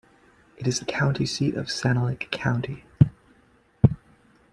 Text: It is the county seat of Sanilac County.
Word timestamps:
It 0.57 0.65
is 0.65 0.79
the 0.79 0.85
county 0.85 1.27
seat 1.27 1.53
of 1.53 1.67
Sanilac 1.69 2.31
County. 2.31 2.85